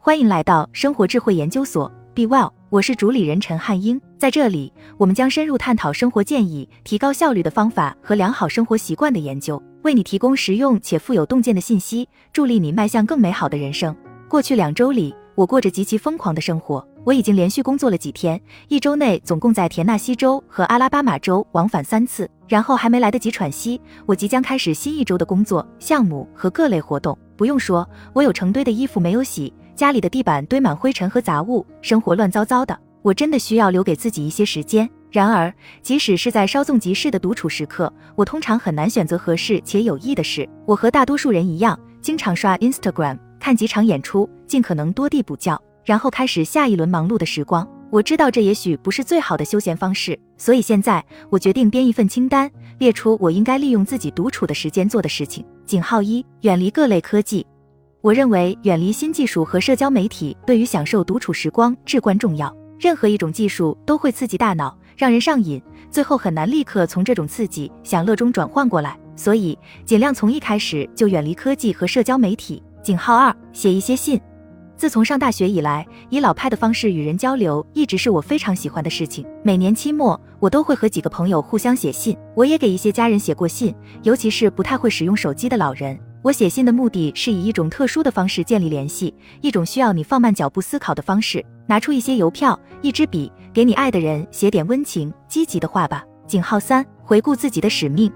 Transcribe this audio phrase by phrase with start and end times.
[0.00, 4.00] 欢迎来到生活智慧研究所，Be Well，我是主理人陈汉英。
[4.16, 13.94] 在这里，我们将深入探讨生活建议、提高效率的方法和良好生活习惯的研究，为你提供实用且富有洞见的信息，助力你迈向更美好的人生。
[14.28, 16.86] 过去两周里，我过着极其疯狂的生活。
[17.04, 27.18] 我已经连续工作了几天，一周内总共在田纳西州和阿拉巴马州往返三次，然后还没来得及喘息，我即将开始新一周的工作项目和各类活动。
[27.34, 32.76] 不用说，我有成堆的衣服没有洗，家里的地板堆满灰尘和杂物，生活乱糟糟的。
[33.00, 34.90] 我真的需要留给自己一些时间。
[35.08, 40.48] 然而，即使是在稍纵即逝的独处时刻，我通常很难选择合适且有益的事。
[40.66, 45.56] 我和大多数人一样，经常刷 Instagram，看几场演出，尽可能多地补觉。
[45.84, 47.64] 然后开始下一轮忙碌的时光。
[47.88, 55.46] 我知道这也许不是最好的休闲方式，所以现在我决定编一份清单，列出我应该利用自己独处的时间做的事情。
[55.64, 57.46] 井号一：远离各类科技。
[58.00, 62.54] 我认为远离新技术和社交媒体对于享受独处时光至关重要。
[62.78, 65.60] 任何一种技术都会刺激大脑，让人上瘾，
[65.90, 68.96] 最后很难立刻从这种刺激享乐中转换过来。
[69.16, 72.62] 所以尽量从一开始就远离科技和社交媒体。
[72.84, 74.20] 井号二：写一些信。
[74.76, 79.26] 自从上大学以来，以老派的方式与人交流，一直是我非常喜欢的事情。
[79.42, 82.16] 每年期末，我都会和几个朋友互相写信。
[82.36, 85.98] 我也给一些家人写过信，尤其是不太会使用手机的老人。
[86.28, 91.42] 我写信的目的是以一种特殊的方式建立联系，一种需要你放慢脚步思考的方式。
[91.66, 96.04] 拿出一些邮票，一支笔，给你爱的人写点温情、积极的话吧。
[96.26, 98.12] 井号三：回顾自己的使命。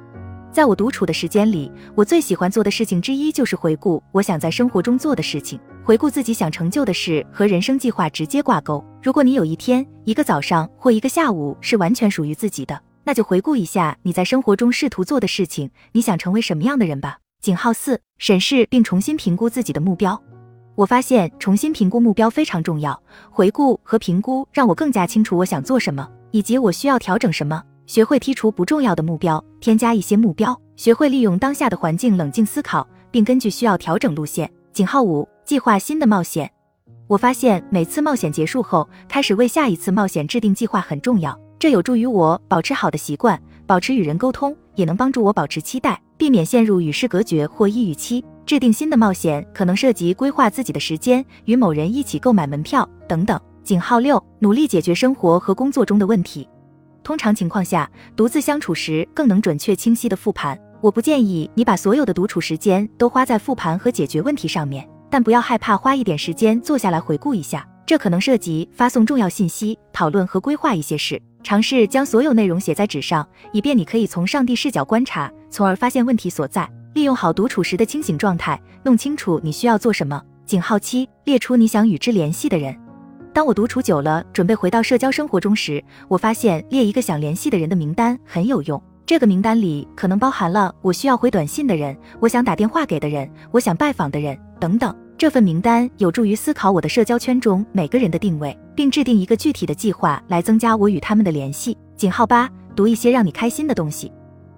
[0.51, 8.85] 在我独处的时间里，我最喜欢做的事情之一就是回顾我想在生活中做的事情，回顾自己想成就的事和人生计划直接挂钩。
[9.03, 17.17] 如果你有一天、一个早上或一个下午是完全属于自己的，那就回顾一下你在生活中试图做的事情，你想成为什么样的人吧。
[17.43, 20.23] 井号四：审视并重新评估自己的目标。
[20.77, 22.97] 我发现重新评估目标非常重要，
[23.33, 27.61] 回顾和评估让我更加清楚我想做什么，以及我需要调整什么。
[27.85, 30.57] 学会剔除不重要的目标，添加一些目标。
[30.77, 34.49] 学会利用当下的环境冷静思考，并根据需要调整路线。
[34.73, 36.49] 井号五，计划新的冒险。
[37.09, 41.37] 我发现每次冒险结束后，开始为下一次冒险制定计划很重要。
[41.59, 48.25] 这有助于我保持好的习惯，保持与人沟通，也能帮助我保持期待，避免陷入与世隔绝或抑郁期。
[48.47, 53.41] 制定新的冒险可能涉及规划自己的时间，与某人一起购买门票等等。
[53.65, 56.49] 井号六，努力解决生活和工作中的问题。
[57.03, 60.57] 通常情况下，独自相处时更能准确清晰的复盘。
[60.81, 67.67] 我不建议你把所有的独处时间都花在复盘和解决问题上面，但不要害怕花一点时间坐下来回顾一下。
[67.93, 71.21] 这可能涉及发送重要信息、讨论和规划一些事。
[71.43, 76.67] 尝试将所有内容写在纸上，以便你可以从上帝视角观察，从而发现问题所在。
[76.95, 80.23] 利用好独处时的清醒状态，弄清楚你需要做什么。
[80.47, 82.75] 井号七，列出你想与之联系的人。
[83.35, 88.83] 当我独处久了，准备回到社交生活中时，我发现列一个想联系的人的名单很有用。
[89.05, 94.97] 这个名单里可能包含了我需要回短信的人，我想打电话给的人，我想拜访的人等等。
[95.23, 101.79] 这份名单有助于思考我的社交圈中每个人的定位，并制定一个具体的计划来增加我与他们的联系。
[101.97, 104.11] 井号八，读一些让你开心的东西。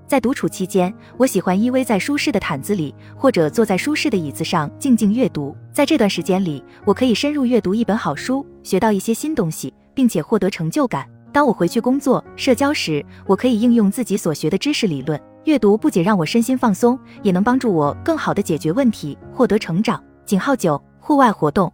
[0.07, 5.55] 在独处期间，我喜欢依偎在舒适的毯子里，或者坐在舒适的椅子上静静阅读。
[5.71, 11.07] 在这段时间里，我可以深入阅读一本好书，学到一些新东西，并且获得成就感。
[11.31, 15.21] 当我回去工作、社交时，我可以应用自己所学的知识理论。
[15.45, 20.03] 阅读不仅让我身心放松，也能帮助我更好地解决问题，获得成长。
[20.27, 21.71] 井号九，户外活动。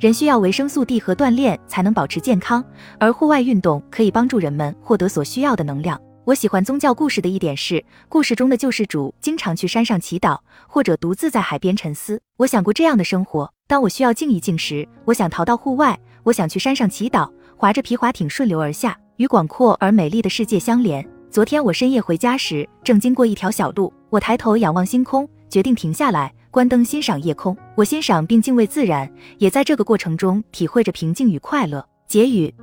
[0.00, 2.64] 人需要维生素 D 和锻炼才能保持健康，
[2.98, 6.00] 而户外运动可以帮助人们获得所需要的能量。
[6.24, 12.20] 我喜欢宗教故事的一点是，故事中的救世主经常去山上祈祷，或者独自在海边沉思。
[12.38, 21.06] 我想过这样的生活：当我需要静一静时，我想逃到户外，我想去山上祈祷，划着皮划艇顺流而下，与广阔而美丽的世界相连。
[21.30, 27.56] 昨天我深夜回家时，正经过一条小路，我抬头仰望星空，决定停下来，关灯欣赏夜空。
[27.74, 31.84] 我欣赏并敬畏自然，也在这个过程中体会着平静与快乐。
[32.06, 32.54] 结语。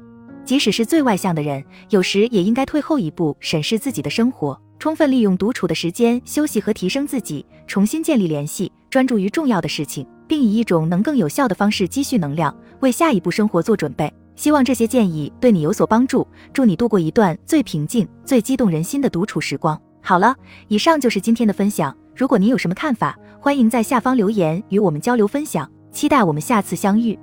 [0.46, 14.10] 即使是最外向的人，有时也应该退后一步，审视自己的生活，充分利用独处的时间休息和提升自己，重新建立联系，专注于重要的事情，并以一种能更有效的方式积蓄能量，为下一步生活做准备。
[14.38, 19.78] 希望这些建议对你有所帮助，祝你度过一段最平静、最激动人心的独处时光。
[20.02, 20.34] 好了，
[20.70, 21.94] 以上就是今天的分享。
[22.22, 25.68] 如果您有什么看法，欢迎在下方留言与我们交流分享。
[25.92, 27.18] 期待我们下次相遇。